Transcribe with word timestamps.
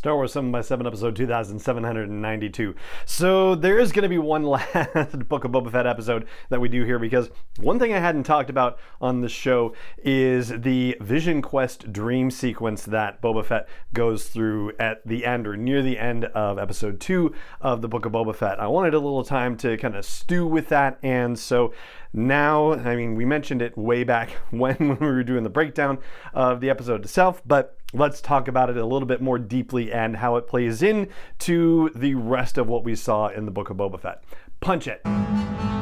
Star 0.00 0.16
Wars 0.16 0.32
7 0.32 0.50
by 0.50 0.62
7 0.62 0.86
episode 0.86 1.14
2792. 1.14 2.74
So 3.04 3.54
there 3.54 3.78
is 3.78 3.92
going 3.92 4.04
to 4.04 4.08
be 4.08 4.16
one 4.16 4.42
last 4.44 5.28
Book 5.28 5.44
of 5.44 5.50
Boba 5.50 5.70
Fett 5.70 5.86
episode 5.86 6.26
that 6.48 6.58
we 6.58 6.70
do 6.70 6.86
here 6.86 6.98
because 6.98 7.28
one 7.58 7.78
thing 7.78 7.92
I 7.92 7.98
hadn't 7.98 8.22
talked 8.22 8.48
about 8.48 8.78
on 9.02 9.20
the 9.20 9.28
show 9.28 9.74
is 9.98 10.48
the 10.48 10.96
Vision 11.02 11.42
Quest 11.42 11.92
dream 11.92 12.30
sequence 12.30 12.84
that 12.84 13.20
Boba 13.20 13.44
Fett 13.44 13.68
goes 13.92 14.28
through 14.28 14.72
at 14.78 15.06
the 15.06 15.26
end 15.26 15.46
or 15.46 15.54
near 15.54 15.82
the 15.82 15.98
end 15.98 16.24
of 16.24 16.58
episode 16.58 16.98
2 16.98 17.34
of 17.60 17.82
the 17.82 17.88
Book 17.88 18.06
of 18.06 18.12
Boba 18.12 18.34
Fett. 18.34 18.58
I 18.58 18.68
wanted 18.68 18.94
a 18.94 18.98
little 18.98 19.22
time 19.22 19.54
to 19.58 19.76
kind 19.76 19.96
of 19.96 20.06
stew 20.06 20.46
with 20.46 20.70
that 20.70 20.98
and 21.02 21.38
so 21.38 21.74
now, 22.12 22.72
I 22.72 22.96
mean, 22.96 23.14
we 23.14 23.24
mentioned 23.24 23.62
it 23.62 23.76
way 23.78 24.02
back 24.02 24.30
when, 24.50 24.76
when 24.78 24.98
we 24.98 25.06
were 25.06 25.22
doing 25.22 25.44
the 25.44 25.50
breakdown 25.50 25.98
of 26.34 26.60
the 26.60 26.70
episode 26.70 27.04
itself, 27.04 27.42
but 27.46 27.76
let's 27.92 28.20
talk 28.20 28.48
about 28.48 28.70
it 28.70 28.76
a 28.76 28.84
little 28.84 29.06
bit 29.06 29.20
more 29.20 29.38
deeply 29.38 29.92
and 29.92 30.16
how 30.16 30.36
it 30.36 30.46
plays 30.46 30.82
in 30.82 31.08
to 31.40 31.90
the 31.94 32.14
rest 32.14 32.58
of 32.58 32.68
what 32.68 32.84
we 32.84 32.94
saw 32.94 33.28
in 33.28 33.44
the 33.44 33.50
Book 33.50 33.70
of 33.70 33.76
Boba 33.76 34.00
Fett. 34.00 34.22
Punch 34.60 34.86
it. 34.86 35.79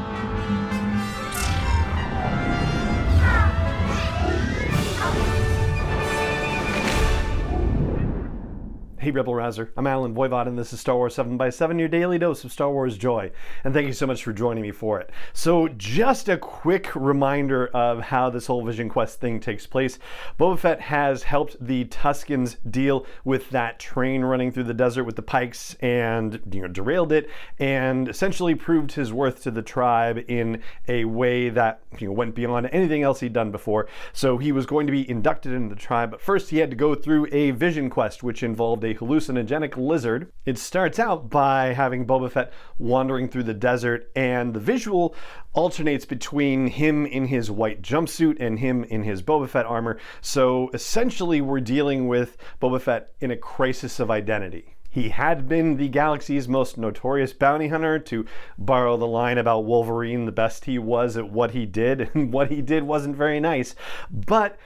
Hey 9.08 9.12
Rebel 9.12 9.34
Rouser, 9.34 9.72
I'm 9.74 9.86
Allen 9.86 10.14
Voivod 10.14 10.48
and 10.48 10.58
this 10.58 10.74
is 10.74 10.80
Star 10.80 10.96
Wars 10.96 11.14
7 11.14 11.38
by 11.38 11.48
7 11.48 11.78
your 11.78 11.88
daily 11.88 12.18
dose 12.18 12.44
of 12.44 12.52
Star 12.52 12.70
Wars 12.70 12.98
joy. 12.98 13.30
And 13.64 13.72
thank 13.72 13.86
you 13.86 13.94
so 13.94 14.06
much 14.06 14.22
for 14.22 14.34
joining 14.34 14.60
me 14.60 14.70
for 14.70 15.00
it. 15.00 15.08
So, 15.32 15.68
just 15.68 16.28
a 16.28 16.36
quick 16.36 16.94
reminder 16.94 17.68
of 17.68 18.02
how 18.02 18.28
this 18.28 18.46
whole 18.46 18.62
Vision 18.62 18.90
Quest 18.90 19.18
thing 19.18 19.40
takes 19.40 19.66
place. 19.66 19.98
Boba 20.38 20.58
Fett 20.58 20.80
has 20.82 21.22
helped 21.22 21.56
the 21.58 21.86
Tuskens 21.86 22.58
deal 22.70 23.06
with 23.24 23.48
that 23.48 23.78
train 23.78 24.20
running 24.20 24.52
through 24.52 24.64
the 24.64 24.74
desert 24.74 25.04
with 25.04 25.16
the 25.16 25.22
pikes 25.22 25.74
and 25.80 26.42
you 26.52 26.60
know 26.60 26.68
derailed 26.68 27.10
it 27.10 27.30
and 27.58 28.10
essentially 28.10 28.54
proved 28.54 28.92
his 28.92 29.10
worth 29.10 29.42
to 29.44 29.50
the 29.50 29.62
tribe 29.62 30.22
in 30.28 30.62
a 30.86 31.06
way 31.06 31.48
that 31.48 31.80
you 31.98 32.08
know 32.08 32.12
went 32.12 32.34
beyond 32.34 32.68
anything 32.72 33.02
else 33.04 33.20
he'd 33.20 33.32
done 33.32 33.50
before. 33.50 33.88
So, 34.12 34.36
he 34.36 34.52
was 34.52 34.66
going 34.66 34.86
to 34.86 34.92
be 34.92 35.08
inducted 35.08 35.54
into 35.54 35.74
the 35.74 35.80
tribe, 35.80 36.10
but 36.10 36.20
first 36.20 36.50
he 36.50 36.58
had 36.58 36.68
to 36.68 36.76
go 36.76 36.94
through 36.94 37.26
a 37.32 37.52
Vision 37.52 37.88
Quest 37.88 38.22
which 38.22 38.42
involved 38.42 38.84
a 38.84 38.97
hallucinogenic 38.98 39.76
lizard. 39.76 40.30
It 40.44 40.58
starts 40.58 40.98
out 40.98 41.30
by 41.30 41.72
having 41.72 42.06
Boba 42.06 42.30
Fett 42.30 42.52
wandering 42.78 43.28
through 43.28 43.44
the 43.44 43.54
desert, 43.54 44.10
and 44.14 44.54
the 44.54 44.60
visual 44.60 45.14
alternates 45.52 46.04
between 46.04 46.68
him 46.68 47.06
in 47.06 47.26
his 47.26 47.50
white 47.50 47.82
jumpsuit 47.82 48.36
and 48.40 48.58
him 48.58 48.84
in 48.84 49.02
his 49.02 49.22
Boba 49.22 49.48
Fett 49.48 49.66
armor. 49.66 49.98
So 50.20 50.70
essentially, 50.74 51.40
we're 51.40 51.60
dealing 51.60 52.08
with 52.08 52.36
Boba 52.60 52.80
Fett 52.80 53.12
in 53.20 53.30
a 53.30 53.36
crisis 53.36 54.00
of 54.00 54.10
identity. 54.10 54.76
He 54.90 55.10
had 55.10 55.48
been 55.48 55.76
the 55.76 55.88
galaxy's 55.88 56.48
most 56.48 56.78
notorious 56.78 57.34
bounty 57.34 57.68
hunter, 57.68 57.98
to 57.98 58.24
borrow 58.56 58.96
the 58.96 59.06
line 59.06 59.36
about 59.36 59.64
Wolverine, 59.64 60.24
the 60.24 60.32
best 60.32 60.64
he 60.64 60.78
was 60.78 61.16
at 61.16 61.30
what 61.30 61.50
he 61.50 61.66
did, 61.66 62.10
and 62.14 62.32
what 62.32 62.50
he 62.50 62.62
did 62.62 62.84
wasn't 62.84 63.14
very 63.14 63.38
nice. 63.38 63.74
But 64.10 64.58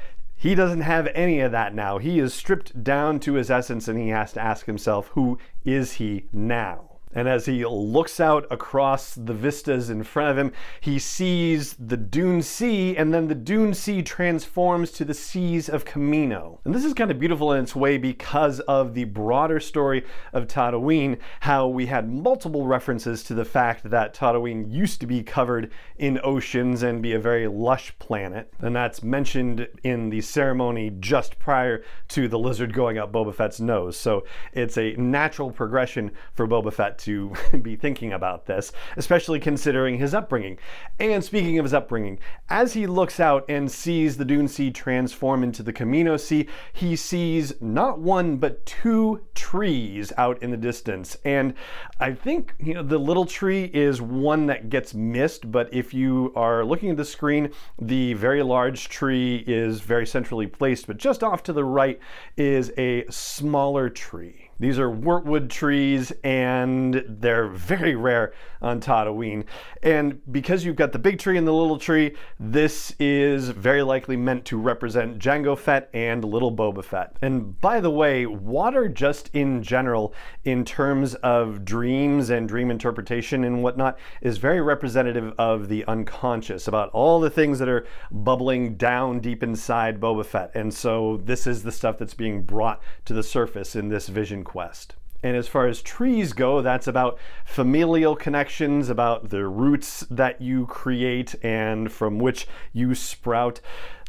he 0.43 0.57
doesn't 0.57 0.81
have 0.81 1.07
any 1.15 1.39
of 1.39 1.53
that 1.53 1.73
now. 1.73 1.99
He 1.99 2.19
is 2.19 2.35
stripped 2.35 2.83
down 2.83 3.21
to 3.21 3.35
his 3.35 3.49
essence 3.49 3.87
and 3.87 3.97
he 3.97 4.09
has 4.09 4.33
to 4.33 4.41
ask 4.41 4.67
himself, 4.67 5.07
who 5.15 5.39
is 5.65 5.93
he 5.93 6.25
now? 6.33 6.92
And 7.15 7.29
as 7.29 7.47
he 7.47 7.65
looks 7.65 8.21
out 8.21 8.47
across 8.51 9.15
the 9.15 9.35
vistas 9.35 9.91
in 9.91 10.03
front 10.03 10.31
of 10.31 10.39
him, 10.39 10.53
he 10.81 10.99
sees 10.99 11.75
the 11.75 11.97
Dune 11.97 12.43
Sea, 12.43 12.97
and 12.97 13.13
then 13.13 13.29
the 13.29 13.35
Dune 13.35 13.75
Sea 13.75 14.03
transforms 14.03 14.91
to 14.93 15.05
the 15.05 15.15
seas 15.15 15.69
of 15.69 15.85
Kamino. 15.85 16.59
And 16.65 16.75
this 16.75 16.85
is 16.85 16.95
kind 16.95 17.11
of 17.11 17.19
beautiful 17.19 17.53
in 17.53 17.63
its 17.63 17.77
way 17.77 17.99
because 17.99 18.61
of 18.61 18.95
the 18.95 19.05
broader 19.05 19.61
story 19.61 20.05
of 20.33 20.47
Tatooine, 20.47 21.19
how 21.41 21.69
we 21.69 21.87
had 21.87 22.09
multiple 22.11 22.67
references 22.67 23.23
to 23.25 23.35
the 23.35 23.45
fact 23.45 23.91
that 23.91 24.15
Tatooine 24.15 24.73
used 24.73 25.01
to 25.01 25.07
be 25.07 25.23
covered 25.23 25.71
in 25.99 26.21
oceans 26.25 26.83
and 26.83 27.03
be 27.03 27.13
a 27.13 27.19
very 27.19 27.47
lush 27.47 27.93
planet. 27.99 28.53
And 28.61 28.75
that's 28.75 29.03
mentioned 29.03 29.69
in 29.83 30.11
the 30.11 30.21
ceremony 30.21 30.91
just 31.01 31.39
prior 31.39 31.85
to 32.09 32.29
the 32.29 32.39
lizard 32.39 32.73
going 32.73 32.99
up 32.99 33.13
Boba 33.13 33.35
Fett's 33.35 33.61
nose. 33.61 33.97
So 33.97 34.25
it's 34.53 34.79
a 34.79 34.95
natural 34.95 35.51
progression 35.51 36.11
for 36.35 36.47
Boba 36.47 36.73
Fett 36.73 37.02
to 37.05 37.33
be 37.63 37.77
thinking 37.77 38.13
about 38.13 38.47
this, 38.47 38.73
especially 38.97 39.41
considering 39.41 39.99
his 39.99 40.15
upbringing. 40.15 40.59
And 40.99 41.23
speaking 41.23 41.59
of 41.59 41.65
his 41.65 41.75
upbringing, 41.75 42.19
as 42.49 42.73
he 42.73 42.87
looks 42.87 43.21
out 43.21 43.45
and 43.49 43.71
sees 43.71 44.17
the 44.17 44.25
Dune 44.25 44.49
Sea 44.49 44.71
transform 44.71 45.43
into 45.43 45.63
the 45.63 45.73
Kamino 45.73 46.19
Sea, 46.19 46.49
he 46.73 46.97
sees 46.97 47.55
not 47.61 47.99
one 47.99 48.37
but 48.37 48.65
two 48.67 49.23
trees 49.35 50.13
out 50.17 50.43
in 50.43 50.51
the 50.51 50.57
distance. 50.57 51.17
And 51.25 51.55
I 52.01 52.13
think, 52.13 52.55
you 52.59 52.75
know, 52.75 52.83
the 52.83 52.99
little 52.99 53.27
tree 53.27 53.71
is 53.73 54.01
one 54.01 54.47
that 54.47 54.71
gets 54.71 54.95
missed, 54.95 55.51
but 55.51 55.73
if 55.73 55.93
you 55.95 56.33
are 56.37 56.65
looking 56.65 56.91
at 56.91 56.97
the 56.97 57.05
screen, 57.05 57.53
the 57.81 58.15
very 58.15 58.43
large 58.43 58.89
tree 58.89 59.45
is 59.47 59.81
very 59.81 60.07
centrally 60.07 60.47
placed, 60.47 60.87
but 60.87 60.97
just 60.97 61.23
off 61.23 61.43
to 61.45 61.53
the 61.53 61.65
right 61.65 61.99
is 62.37 62.73
a 62.79 63.05
smaller 63.11 63.89
tree. 63.89 64.51
These 64.59 64.79
are 64.79 64.91
wortwood 64.91 65.51
trees 65.51 66.13
and 66.23 67.05
they're 67.09 67.49
very 67.49 67.95
rare 67.95 68.33
on 68.61 68.81
Tatooine. 68.81 69.45
And 69.83 70.21
because 70.31 70.65
you've 70.65 70.77
got 70.77 70.93
the 70.93 70.99
big 70.99 71.19
tree 71.19 71.37
and 71.37 71.47
the 71.47 71.53
little 71.53 71.79
tree, 71.79 72.15
this 72.39 72.95
is 73.01 73.49
very 73.49 73.83
likely 73.83 74.17
meant 74.17 74.45
to 74.47 74.57
represent 74.57 75.19
Jango 75.19 75.59
Fett 75.59 75.91
and 75.93 76.25
little 76.25 76.55
Boba 76.55 76.85
Fett. 76.85 77.17
And 77.23 77.61
by 77.61 77.81
the 77.81 77.91
way, 77.91 78.27
water 78.27 78.89
just 78.89 79.31
in 79.33 79.63
general, 79.63 80.15
in 80.45 80.65
terms 80.65 81.15
of 81.17 81.65
dreams 81.65 82.31
and 82.31 82.49
dream 82.49 82.71
interpretation 82.71 83.45
and 83.45 83.63
whatnot, 83.63 83.99
is 84.21 84.39
very 84.39 84.61
representative 84.61 85.35
of 85.39 85.69
the 85.69 85.85
unconscious, 85.87 86.69
about 86.69 86.91
all 86.91 87.19
the 87.19 87.31
things 87.31 87.59
that 87.59 87.69
are 87.69 87.85
bubbling 88.11 88.77
down 88.77 89.19
deep 89.19 89.43
inside 89.43 90.01
Boba 90.01 90.25
Fett. 90.25 90.53
And 90.55 90.73
so 90.73 91.21
this 91.25 91.47
is 91.47 91.63
the 91.63 91.73
stuff 91.73 91.99
that's 91.99 92.15
being 92.15 92.43
brought 92.43 92.81
to 93.07 93.13
the 93.13 93.23
surface 93.23 93.75
in 93.75 93.89
this 93.89 94.09
vision 94.09 94.42
quest. 94.45 94.95
And 95.25 95.37
as 95.37 95.47
far 95.47 95.69
as 95.69 95.83
trees 95.83 96.33
go, 96.33 96.63
that's 96.63 96.89
about 96.89 97.17
familial 97.45 98.17
connections, 98.17 98.89
about 98.89 99.31
the 99.31 99.47
roots 99.47 100.05
that 100.11 100.41
you 100.41 100.67
create 100.67 101.37
and 101.45 101.93
from 101.93 102.19
which 102.19 102.49
you 102.73 102.97
sprout. 102.97 103.61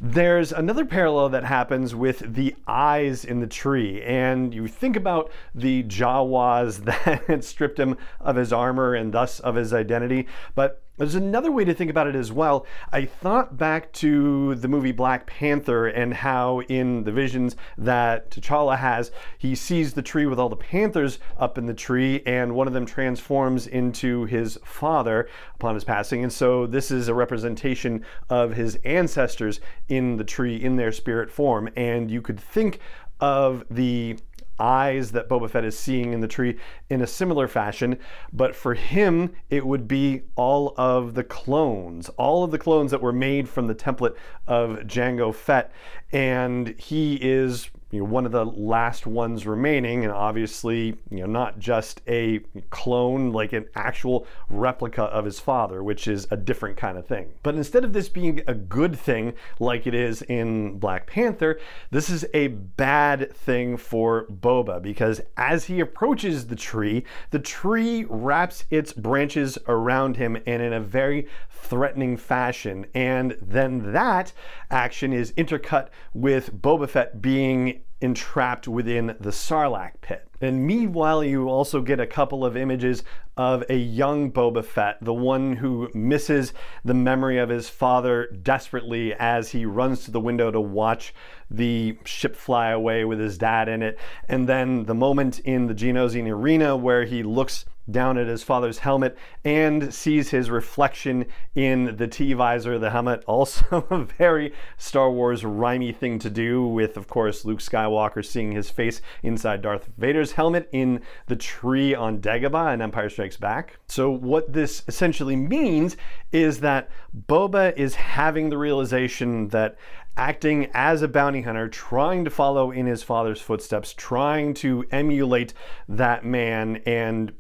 There's 0.02 0.52
another 0.52 0.86
parallel 0.86 1.30
that 1.30 1.44
happens 1.44 1.94
with 1.94 2.34
the 2.34 2.56
eyes 2.68 3.24
in 3.24 3.42
the 3.42 3.48
tree. 3.48 4.02
And 4.02 4.54
you 4.56 4.68
think 4.68 4.96
about 4.96 5.32
the 5.54 5.84
Jawas 5.84 6.84
that 7.28 7.44
stripped 7.44 7.80
him 7.80 7.96
of 8.20 8.36
his 8.36 8.52
armor 8.52 8.96
and 8.96 9.14
thus 9.14 9.40
of 9.40 9.54
his 9.54 9.72
identity. 9.72 10.28
But 10.56 10.83
there's 10.98 11.16
another 11.16 11.52
way 11.52 11.66
to 11.66 11.74
think 11.74 11.90
about 11.90 12.08
it 12.08 12.16
as 12.16 12.32
well. 12.32 12.66
I 12.92 13.06
thought 13.06 13.58
back 13.58 13.92
to 13.94 14.56
the 14.56 14.68
movie 14.68 14.92
Black 14.92 15.26
Panther 15.26 15.88
and 15.88 16.14
how 16.14 16.62
in 16.62 17.04
the 17.04 17.12
visions 17.12 17.56
that 17.78 18.30
T'Challa 18.30 18.78
has, 18.78 19.12
he 19.38 19.56
sees 19.56 19.94
the 19.94 20.04
tree 20.04 20.28
with 20.28 20.40
all 20.40 20.50
the 20.50 20.56
panthers 20.56 21.18
up 21.38 21.58
in 21.58 21.66
the 21.66 21.74
tree, 21.74 22.22
and 22.26 22.54
one 22.54 22.68
of 22.68 22.74
them 22.74 22.86
transforms 22.86 23.66
into 23.66 24.26
his 24.26 24.60
father 24.64 25.28
upon 25.56 25.74
his 25.74 25.84
passing. 25.84 26.24
And 26.24 26.32
so 26.32 26.68
this 26.68 26.92
is 26.92 27.08
a 27.08 27.14
representation 27.14 28.06
of 28.30 28.54
his 28.54 28.76
ancestors 28.86 29.60
in 29.90 30.18
the 30.18 30.24
tree 30.24 30.58
in 30.58 30.76
their 30.76 30.92
spirit 30.92 31.32
form. 31.32 31.70
And 31.76 32.12
you 32.12 32.22
could 32.22 32.40
think 32.40 32.80
of 33.20 33.64
the 33.72 34.18
eyes 34.60 35.12
that 35.12 35.30
Boba 35.30 35.50
Fett 35.50 35.66
is 35.66 35.78
seeing 35.78 36.14
in 36.14 36.22
the 36.22 36.28
tree 36.28 36.58
in 36.90 37.02
a 37.02 37.08
similar 37.08 37.48
fashion, 37.48 37.98
but 38.32 38.56
for 38.56 38.74
him, 38.74 39.34
it 39.50 39.66
would 39.66 39.88
be 39.88 40.24
all 40.36 40.74
of 40.78 41.14
the 41.14 41.24
clones, 41.24 42.10
all 42.10 42.44
of 42.44 42.52
the 42.52 42.60
clones 42.60 42.92
that 42.92 43.02
were 43.02 43.14
made 43.14 43.50
from 43.50 43.68
the 43.68 43.76
template 43.76 44.16
of 44.48 44.80
Jango 44.80 45.34
Fett. 45.34 45.72
And 46.12 46.76
he 46.80 47.16
is 47.22 47.70
you 47.94 48.00
know, 48.00 48.06
one 48.06 48.26
of 48.26 48.32
the 48.32 48.44
last 48.44 49.06
ones 49.06 49.46
remaining, 49.46 50.04
and 50.04 50.12
obviously, 50.12 50.98
you 51.12 51.20
know, 51.20 51.28
not 51.28 51.60
just 51.60 52.02
a 52.08 52.40
clone, 52.72 53.32
like 53.32 53.54
an 53.54 53.68
actual 53.76 54.26
replica 54.50 55.04
of 55.04 55.26
his 55.26 55.40
father, 55.40 55.84
which 55.84 56.08
is 56.08 56.26
a 56.32 56.36
different 56.36 56.76
kind 56.76 56.98
of 56.98 57.06
thing. 57.06 57.34
But 57.44 57.54
instead 57.54 57.84
of 57.84 57.94
this 57.94 58.10
being 58.10 58.42
a 58.48 58.56
good 58.56 58.98
thing, 58.98 59.34
like 59.60 59.86
it 59.86 59.94
is 59.94 60.24
in 60.24 60.80
Black 60.80 61.06
Panther, 61.06 61.60
this 61.92 62.10
is 62.10 62.26
a 62.34 62.48
bad 62.48 63.32
thing 63.36 63.78
for 63.78 64.26
Boba 64.26 64.82
because 64.82 65.22
as 65.38 65.66
he 65.66 65.80
approaches 65.80 66.48
the 66.48 66.56
tree, 66.56 67.04
the 67.30 67.38
tree 67.38 68.08
wraps 68.10 68.66
its 68.72 68.92
branches 68.92 69.60
around 69.68 70.18
him 70.18 70.36
and 70.48 70.64
in 70.64 70.74
a 70.74 70.80
very 70.80 71.28
threatening 71.52 72.18
fashion. 72.18 72.88
And 72.96 73.38
then 73.40 73.94
that 73.94 74.34
action 74.72 75.14
is 75.14 75.32
intercut 75.34 75.90
with 76.16 76.60
Boba 76.60 76.90
Fett 76.90 77.22
being 77.22 77.83
like 77.84 77.93
entrapped 78.04 78.68
within 78.68 79.16
the 79.22 79.32
Sarlacc 79.32 79.94
pit. 80.02 80.28
And 80.42 80.68
meanwhile, 80.68 81.24
you 81.24 81.48
also 81.48 81.80
get 81.80 82.02
a 82.02 82.06
couple 82.06 82.44
of 82.44 82.58
images 82.58 83.02
of 83.38 83.64
a 83.70 83.78
young 83.78 84.30
Boba 84.30 84.66
Fett, 84.66 84.98
the 85.02 85.14
one 85.14 85.56
who 85.56 85.90
misses 85.94 86.54
the 86.84 86.94
memory 86.94 87.38
of 87.38 87.48
his 87.48 87.70
father 87.70 88.28
desperately 88.28 89.14
as 89.14 89.52
he 89.52 89.66
runs 89.66 90.04
to 90.04 90.12
the 90.12 90.20
window 90.20 90.52
to 90.52 90.60
watch 90.60 91.14
the 91.50 91.98
ship 92.04 92.36
fly 92.36 92.72
away 92.72 93.06
with 93.06 93.20
his 93.20 93.38
dad 93.38 93.70
in 93.70 93.82
it. 93.82 93.98
And 94.28 94.50
then 94.50 94.84
the 94.84 94.94
moment 94.94 95.40
in 95.40 95.68
the 95.68 95.74
Geonosian 95.74 96.30
arena 96.30 96.76
where 96.76 97.06
he 97.06 97.24
looks 97.24 97.64
down 97.90 98.18
at 98.18 98.28
his 98.28 98.44
father's 98.44 98.80
helmet 98.80 99.18
and 99.44 99.94
sees 99.94 100.30
his 100.30 100.50
reflection 100.50 101.26
in 101.56 101.98
the 101.98 102.08
T 102.08 102.34
visor 102.34 102.74
of 102.74 102.82
the 102.82 102.90
helmet. 102.90 103.24
Also, 103.34 103.86
a 103.90 103.98
very 103.98 104.54
Star 104.78 105.12
Wars 105.12 105.42
rhymey 105.42 105.94
thing 105.94 106.20
to 106.20 106.30
do, 106.30 106.66
with, 106.66 106.98
of 106.98 107.08
course, 107.08 107.44
Luke 107.46 107.60
Skywalker 107.60 107.93
seeing 108.22 108.52
his 108.52 108.70
face 108.70 109.02
inside 109.22 109.62
Darth 109.62 109.90
Vader's 109.98 110.34
helmet 110.34 110.70
in 110.72 111.02
the 111.28 111.36
tree 111.36 111.94
on 111.94 112.20
Dagobah 112.20 112.74
in 112.74 112.82
Empire 112.82 113.10
Strikes 113.10 113.38
Back. 113.38 113.80
So, 113.88 114.12
what 114.12 114.54
this 114.54 114.84
essentially 114.88 115.36
means 115.36 115.98
is 116.32 116.60
that 116.62 116.90
Boba 117.28 117.76
is 117.78 117.96
having 117.96 118.50
the 118.50 118.58
realization 118.58 119.50
that 119.50 119.78
acting 120.16 120.70
as 120.74 121.02
a 121.02 121.08
bounty 121.08 121.42
hunter, 121.42 121.68
trying 121.68 122.24
to 122.24 122.30
follow 122.30 122.72
in 122.72 122.86
his 122.86 123.04
father's 123.04 123.42
footsteps, 123.42 123.94
trying 123.94 124.54
to 124.54 124.86
emulate 124.92 125.54
that 125.88 126.24
man 126.24 126.78
and 126.86 127.34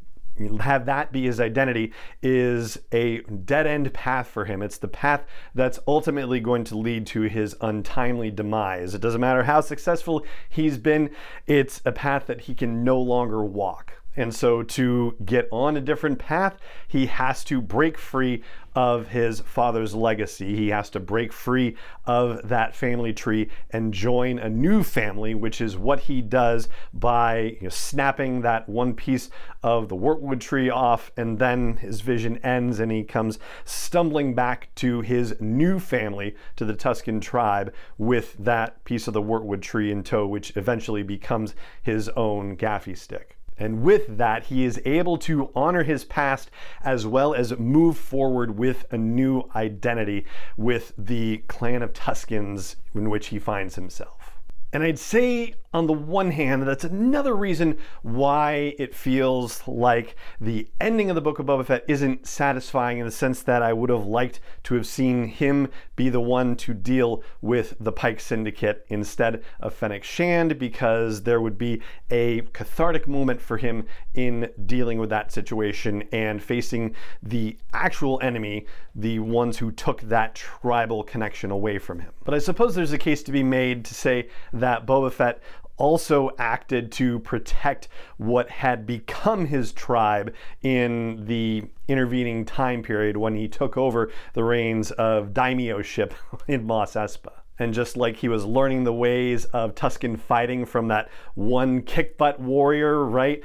have 0.61 0.85
that 0.85 1.11
be 1.11 1.23
his 1.25 1.39
identity 1.39 1.93
is 2.21 2.79
a 2.91 3.19
dead 3.21 3.67
end 3.67 3.93
path 3.93 4.27
for 4.27 4.45
him. 4.45 4.61
It's 4.61 4.77
the 4.77 4.87
path 4.87 5.25
that's 5.53 5.79
ultimately 5.87 6.39
going 6.39 6.63
to 6.65 6.77
lead 6.77 7.05
to 7.07 7.21
his 7.21 7.55
untimely 7.61 8.31
demise. 8.31 8.93
It 8.93 9.01
doesn't 9.01 9.21
matter 9.21 9.43
how 9.43 9.61
successful 9.61 10.25
he's 10.49 10.77
been, 10.77 11.09
it's 11.47 11.81
a 11.85 11.91
path 11.91 12.25
that 12.27 12.41
he 12.41 12.55
can 12.55 12.83
no 12.83 12.99
longer 12.99 13.43
walk. 13.43 14.02
And 14.15 14.33
so, 14.33 14.61
to 14.61 15.15
get 15.25 15.47
on 15.51 15.75
a 15.75 15.81
different 15.81 16.19
path, 16.19 16.57
he 16.87 17.07
has 17.07 17.43
to 17.45 17.61
break 17.61 17.97
free 17.97 18.43
of 18.75 19.07
his 19.07 19.39
father's 19.39 19.95
legacy. 19.95 20.55
He 20.55 20.69
has 20.69 20.89
to 20.91 20.99
break 20.99 21.33
free 21.33 21.75
of 22.05 22.47
that 22.47 22.75
family 22.75 23.13
tree 23.13 23.49
and 23.71 23.93
join 23.93 24.37
a 24.37 24.49
new 24.49 24.83
family, 24.83 25.33
which 25.33 25.61
is 25.61 25.77
what 25.77 26.01
he 26.01 26.21
does 26.21 26.69
by 26.93 27.39
you 27.39 27.63
know, 27.63 27.69
snapping 27.69 28.41
that 28.41 28.67
one 28.69 28.93
piece 28.93 29.29
of 29.61 29.89
the 29.89 29.95
Wortwood 29.95 30.41
tree 30.41 30.69
off. 30.69 31.11
And 31.17 31.39
then 31.39 31.77
his 31.77 32.01
vision 32.01 32.37
ends 32.37 32.79
and 32.79 32.91
he 32.91 33.03
comes 33.03 33.39
stumbling 33.65 34.35
back 34.35 34.69
to 34.75 35.01
his 35.01 35.35
new 35.39 35.79
family, 35.79 36.35
to 36.55 36.65
the 36.65 36.75
Tusken 36.75 37.21
tribe, 37.21 37.73
with 37.97 38.35
that 38.37 38.83
piece 38.83 39.07
of 39.07 39.13
the 39.13 39.21
Wortwood 39.21 39.61
tree 39.61 39.91
in 39.91 40.03
tow, 40.03 40.27
which 40.27 40.55
eventually 40.55 41.03
becomes 41.03 41.55
his 41.81 42.09
own 42.09 42.57
gaffi 42.57 42.97
stick. 42.97 43.37
And 43.57 43.83
with 43.83 44.17
that, 44.17 44.45
he 44.45 44.65
is 44.65 44.81
able 44.85 45.17
to 45.19 45.51
honor 45.55 45.83
his 45.83 46.05
past 46.05 46.49
as 46.83 47.05
well 47.05 47.33
as 47.33 47.57
move 47.57 47.97
forward 47.97 48.57
with 48.57 48.85
a 48.91 48.97
new 48.97 49.43
identity 49.55 50.25
with 50.57 50.93
the 50.97 51.43
clan 51.47 51.81
of 51.81 51.93
Tuskens 51.93 52.75
in 52.93 53.09
which 53.09 53.27
he 53.27 53.39
finds 53.39 53.75
himself. 53.75 54.32
And 54.73 54.83
I'd 54.83 54.99
say 54.99 55.53
on 55.73 55.87
the 55.87 55.93
one 55.93 56.29
hand, 56.31 56.63
that's 56.63 56.83
another 56.83 57.35
reason 57.35 57.77
why 58.03 58.75
it 58.77 58.93
feels 58.93 59.67
like 59.67 60.15
the 60.39 60.67
ending 60.79 61.09
of 61.09 61.15
the 61.15 61.21
Book 61.21 61.39
of 61.39 61.47
Boba 61.47 61.65
Fett 61.65 61.83
isn't 61.87 62.27
satisfying 62.27 62.99
in 62.99 63.05
the 63.05 63.11
sense 63.11 63.41
that 63.41 63.63
I 63.63 63.73
would 63.73 63.89
have 63.89 64.05
liked 64.05 64.39
to 64.63 64.75
have 64.75 64.85
seen 64.85 65.25
him 65.27 65.69
be 65.95 66.09
the 66.09 66.19
one 66.19 66.55
to 66.57 66.75
deal 66.75 67.23
with 67.41 67.75
the 67.79 67.91
Pike 67.91 68.19
Syndicate 68.19 68.85
instead 68.87 69.43
of 69.59 69.73
Fennec 69.73 70.03
Shand, 70.03 70.59
because 70.59 71.23
there 71.23 71.41
would 71.41 71.57
be 71.57 71.81
a 72.11 72.41
cathartic 72.53 73.07
moment 73.07 73.41
for 73.41 73.57
him 73.57 73.85
in 74.13 74.49
dealing 74.65 74.99
with 74.99 75.09
that 75.09 75.31
situation 75.31 76.03
and 76.11 76.41
facing 76.41 76.95
the 77.21 77.57
actual 77.73 78.19
enemy, 78.21 78.67
the 78.93 79.17
ones 79.19 79.57
who 79.57 79.71
took 79.71 80.01
that 80.01 80.35
tribal 80.35 81.03
connection 81.03 81.49
away 81.49 81.79
from 81.79 81.99
him. 81.99 82.11
But 82.25 82.35
I 82.35 82.39
suppose 82.39 82.75
there's 82.75 82.93
a 82.93 82.97
case 82.99 83.23
to 83.23 83.31
be 83.31 83.43
made 83.43 83.85
to 83.85 83.95
say 83.95 84.29
that 84.51 84.62
Boba 84.85 85.11
Fett 85.11 85.41
also 85.77 86.29
acted 86.37 86.91
to 86.91 87.19
protect 87.19 87.87
what 88.17 88.49
had 88.49 88.85
become 88.85 89.45
his 89.45 89.71
tribe 89.71 90.33
in 90.61 91.25
the 91.25 91.63
intervening 91.87 92.45
time 92.45 92.83
period 92.83 93.17
when 93.17 93.35
he 93.35 93.47
took 93.47 93.75
over 93.77 94.11
the 94.33 94.43
reins 94.43 94.91
of 94.91 95.29
daimyoship 95.33 96.13
in 96.47 96.65
Mos 96.65 96.93
Espa. 96.93 97.31
And 97.59 97.73
just 97.73 97.95
like 97.95 98.17
he 98.17 98.27
was 98.27 98.45
learning 98.45 98.83
the 98.83 98.93
ways 98.93 99.45
of 99.45 99.75
Tusken 99.75 100.19
fighting 100.19 100.65
from 100.65 100.87
that 100.87 101.09
one 101.35 101.83
kick 101.83 102.17
butt 102.17 102.39
warrior, 102.39 103.03
right? 103.05 103.43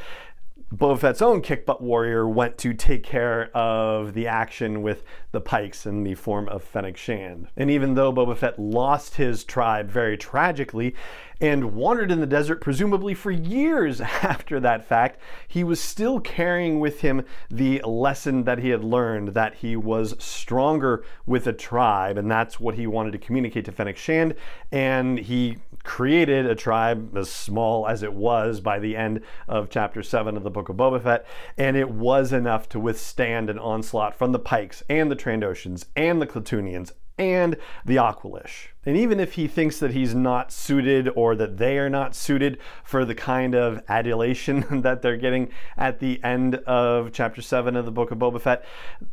Boba 0.74 0.98
Fett's 0.98 1.22
own 1.22 1.40
kick 1.40 1.64
butt 1.64 1.80
warrior 1.80 2.28
went 2.28 2.58
to 2.58 2.74
take 2.74 3.02
care 3.02 3.50
of 3.56 4.12
the 4.12 4.26
action 4.26 4.82
with 4.82 5.02
the 5.32 5.40
Pikes 5.40 5.86
in 5.86 6.02
the 6.02 6.14
form 6.14 6.46
of 6.50 6.62
Fennec 6.62 6.98
Shand. 6.98 7.48
And 7.56 7.70
even 7.70 7.94
though 7.94 8.12
Boba 8.12 8.36
Fett 8.36 8.58
lost 8.58 9.14
his 9.14 9.44
tribe 9.44 9.90
very 9.90 10.18
tragically 10.18 10.94
and 11.40 11.72
wandered 11.72 12.10
in 12.10 12.20
the 12.20 12.26
desert 12.26 12.60
presumably 12.60 13.14
for 13.14 13.30
years 13.30 14.00
after 14.22 14.60
that 14.60 14.84
fact, 14.84 15.20
he 15.46 15.64
was 15.64 15.80
still 15.80 16.20
carrying 16.20 16.80
with 16.80 17.00
him 17.00 17.24
the 17.50 17.80
lesson 17.86 18.44
that 18.44 18.58
he 18.58 18.68
had 18.68 18.84
learned 18.84 19.28
that 19.28 19.54
he 19.54 19.74
was 19.74 20.22
stronger 20.22 21.02
with 21.24 21.46
a 21.46 21.52
tribe, 21.54 22.18
and 22.18 22.30
that's 22.30 22.60
what 22.60 22.74
he 22.74 22.86
wanted 22.86 23.12
to 23.12 23.18
communicate 23.18 23.64
to 23.64 23.72
Fennec 23.72 23.96
Shand. 23.96 24.34
And 24.70 25.18
he 25.18 25.56
created 25.88 26.44
a 26.44 26.54
tribe 26.54 27.16
as 27.16 27.30
small 27.30 27.88
as 27.88 28.02
it 28.02 28.12
was 28.12 28.60
by 28.60 28.78
the 28.78 28.94
end 28.94 29.22
of 29.48 29.70
chapter 29.70 30.02
7 30.02 30.36
of 30.36 30.42
the 30.42 30.50
book 30.50 30.68
of 30.68 30.76
Boba 30.76 31.02
Fett, 31.02 31.26
and 31.56 31.78
it 31.78 31.90
was 31.90 32.30
enough 32.30 32.68
to 32.68 32.78
withstand 32.78 33.48
an 33.48 33.58
onslaught 33.58 34.14
from 34.14 34.32
the 34.32 34.38
Pikes 34.38 34.82
and 34.90 35.10
the 35.10 35.16
Trandoshans 35.16 35.86
and 35.96 36.20
the 36.20 36.26
Klatooinians 36.26 36.92
and 37.18 37.56
the 37.84 37.96
Aqualish. 37.96 38.68
And 38.86 38.96
even 38.96 39.20
if 39.20 39.34
he 39.34 39.48
thinks 39.48 39.80
that 39.80 39.90
he's 39.90 40.14
not 40.14 40.50
suited 40.50 41.10
or 41.14 41.36
that 41.36 41.58
they 41.58 41.76
are 41.78 41.90
not 41.90 42.14
suited 42.14 42.58
for 42.84 43.04
the 43.04 43.14
kind 43.14 43.54
of 43.54 43.82
adulation 43.88 44.64
that 44.82 45.02
they're 45.02 45.16
getting 45.16 45.50
at 45.76 45.98
the 45.98 46.22
end 46.24 46.54
of 46.54 47.12
chapter 47.12 47.42
7 47.42 47.76
of 47.76 47.84
the 47.84 47.90
book 47.90 48.10
of 48.10 48.18
Boba 48.18 48.40
Fett, 48.40 48.64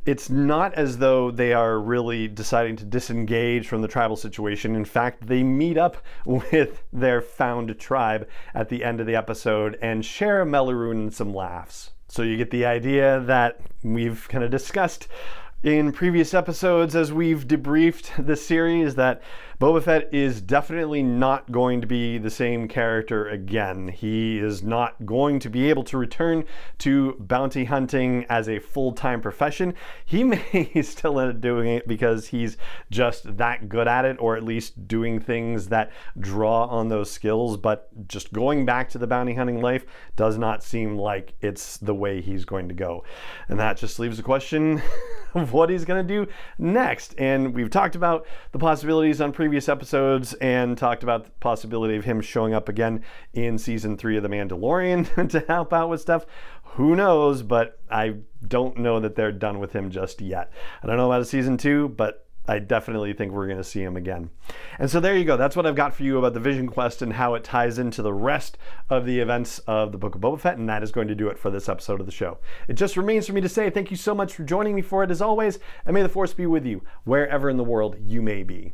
it's 0.06 0.30
not 0.30 0.74
as 0.76 1.00
though 1.00 1.30
they 1.30 1.52
are 1.52 1.80
really 1.80 2.28
deciding 2.28 2.78
to 2.78 2.86
disengage 2.86 3.68
from 3.68 3.82
the 3.82 3.88
tribal 3.88 4.16
situation. 4.16 4.76
In 4.76 4.86
fact, 4.86 5.28
they 5.28 5.44
meet 5.44 5.78
up 5.78 5.98
with 6.26 6.84
their 6.94 7.22
found 7.22 7.78
tribe 7.78 8.28
at 8.54 8.70
the 8.70 8.84
end 8.84 9.02
of 9.02 9.08
the 9.08 9.16
episode 9.16 9.78
and 9.82 10.06
share 10.06 10.42
a 10.42 10.46
Melaroon 10.46 10.92
and 10.92 11.14
some 11.14 11.34
laughs. 11.34 11.92
So 12.08 12.22
you 12.22 12.38
get 12.38 12.52
the 12.52 12.66
idea 12.66 13.20
that 13.22 13.60
we've 13.84 14.26
kind 14.30 14.44
of 14.44 14.52
discussed 14.52 15.08
in 15.64 15.92
previous 15.92 16.34
episodes 16.34 16.96
as 16.96 17.12
we've 17.12 17.48
debriefed 17.48 18.26
the 18.26 18.36
series 18.36 18.96
that 18.96 19.22
Boba 19.60 19.82
Fett 19.82 20.14
is 20.14 20.42
definitely 20.42 21.02
not 21.02 21.50
going 21.50 21.80
to 21.80 21.88
be 21.88 22.18
the 22.18 22.30
same 22.30 22.68
character 22.68 23.30
again. 23.30 23.88
He 23.88 24.38
is 24.38 24.62
not 24.62 25.06
going 25.06 25.40
to 25.40 25.50
be 25.50 25.70
able 25.70 25.86
to 25.86 25.98
return 25.98 26.44
to 26.80 27.16
bounty 27.20 27.64
hunting 27.64 28.26
as 28.30 28.50
a 28.50 28.60
full 28.60 28.92
time 28.92 29.22
profession. 29.22 29.74
He 30.06 30.24
may 30.26 30.82
still 30.82 31.20
end 31.22 31.32
up 31.32 31.42
doing 31.42 31.70
it 31.70 31.88
because 31.88 32.28
he's 32.28 32.58
just 32.92 33.38
that 33.38 33.70
good 33.70 33.88
at 33.88 34.04
it, 34.04 34.18
or 34.20 34.36
at 34.36 34.44
least 34.44 34.90
doing 34.90 35.22
things 35.22 35.70
that 35.70 35.92
draw 36.20 36.66
on 36.66 36.90
those 36.90 37.10
skills. 37.10 37.56
But 37.56 38.08
just 38.10 38.34
going 38.34 38.66
back 38.66 38.90
to 38.90 38.98
the 38.98 39.08
bounty 39.08 39.36
hunting 39.36 39.62
life 39.62 39.86
does 40.18 40.38
not 40.38 40.64
seem 40.64 40.98
like 40.98 41.34
it's 41.40 41.78
the 41.78 41.96
way 41.96 42.20
he's 42.20 42.44
going 42.44 42.68
to 42.68 42.76
go. 42.76 43.06
And 43.48 43.58
that 43.60 43.78
just 43.78 44.00
leaves 44.00 44.18
the 44.18 44.24
question 44.24 44.82
of 45.36 45.54
what 45.54 45.70
he's 45.70 45.86
going 45.86 46.06
to 46.06 46.14
do 46.14 46.32
next. 46.58 47.14
And 47.18 47.54
we've 47.54 47.70
talked 47.70 47.96
about 47.96 48.26
the 48.52 48.60
possibilities 48.60 49.22
on 49.22 49.32
previous 49.32 49.70
episodes 49.70 50.34
and 50.36 50.78
talked 50.78 51.04
about 51.04 51.26
the 51.26 51.32
possibility 51.40 51.96
of 51.96 52.06
him 52.06 52.22
showing 52.22 52.54
up 52.54 52.70
again 52.70 53.04
in 53.34 53.58
season 53.58 53.98
three 53.98 54.18
of 54.18 54.24
The 54.24 54.30
Mandalorian 54.30 55.30
to 55.30 55.40
help 55.48 55.74
out 55.74 55.90
with 55.90 56.02
stuff. 56.02 56.26
Who 56.64 56.96
knows? 56.96 57.42
But 57.42 57.80
I 57.90 58.16
don't 58.48 58.78
know 58.78 59.00
that 59.00 59.16
they're 59.16 59.32
done 59.32 59.60
with 59.60 59.74
him 59.74 59.92
just 59.92 60.22
yet. 60.22 60.52
I 60.82 60.88
don't 60.88 60.98
know 60.98 61.06
about 61.06 61.22
a 61.22 61.26
season 61.26 61.58
two, 61.58 61.90
but 61.90 62.25
I 62.48 62.60
definitely 62.60 63.14
think 63.14 63.32
we're 63.32 63.48
going 63.48 63.58
to 63.58 63.64
see 63.64 63.82
him 63.82 63.98
again. 63.98 64.30
And 64.80 64.90
so 64.90 65.00
there 65.00 65.18
you 65.18 65.26
go. 65.26 65.38
That's 65.38 65.56
what 65.56 65.66
I've 65.66 65.76
got 65.76 65.96
for 65.96 66.04
you 66.04 66.18
about 66.18 66.34
the 66.34 66.40
Vision 66.40 66.68
Quest 66.68 67.02
and 67.02 67.14
how 67.14 67.34
it 67.34 67.44
ties 67.44 67.80
into 67.80 68.02
the 68.02 68.14
rest 68.14 68.58
of 68.90 69.06
the 69.06 69.20
events 69.20 69.60
of 69.60 69.92
the 69.92 69.98
Book 69.98 70.16
of 70.16 70.22
Boba 70.22 70.40
Fett. 70.40 70.58
And 70.58 70.70
that 70.70 70.84
is 70.84 70.92
going 70.92 71.08
to 71.08 71.16
do 71.16 71.28
it 71.28 71.40
for 71.40 71.50
this 71.50 71.68
episode 71.70 72.00
of 72.00 72.06
the 72.06 72.12
show. 72.12 72.38
It 72.68 72.74
just 72.74 72.98
remains 72.98 73.28
for 73.28 73.34
me 73.34 73.42
to 73.42 73.50
say 73.50 73.70
thank 73.70 73.92
you 73.92 73.98
so 73.98 74.14
much 74.14 74.34
for 74.34 74.44
joining 74.44 74.76
me 74.76 74.82
for 74.82 75.04
it 75.04 75.12
as 75.12 75.22
always. 75.22 75.60
And 75.86 75.94
may 75.94 76.02
the 76.02 76.10
Force 76.10 76.34
be 76.34 76.46
with 76.46 76.66
you 76.66 76.82
wherever 77.04 77.50
in 77.50 77.58
the 77.58 77.64
world 77.64 77.98
you 78.00 78.22
may 78.22 78.44
be. 78.44 78.74